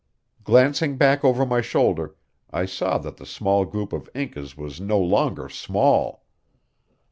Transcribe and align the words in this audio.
Glancing 0.43 0.97
back 0.97 1.23
over 1.23 1.45
my 1.45 1.61
shoulder, 1.61 2.15
I 2.49 2.65
saw 2.65 2.97
that 2.97 3.17
the 3.17 3.25
small 3.27 3.65
group 3.65 3.93
of 3.93 4.09
Incas 4.15 4.57
was 4.57 4.81
no 4.81 4.97
longer 4.99 5.47
small. 5.47 6.23